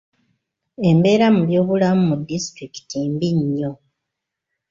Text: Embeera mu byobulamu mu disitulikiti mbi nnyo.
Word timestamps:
Embeera 0.89 1.27
mu 1.35 1.41
byobulamu 1.47 2.01
mu 2.09 2.15
disitulikiti 2.29 2.97
mbi 3.11 3.29
nnyo. 3.37 3.71